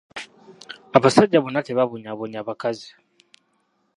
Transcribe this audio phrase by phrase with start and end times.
[0.97, 2.89] Abasajja bonna tebabonyaabonya bakazi.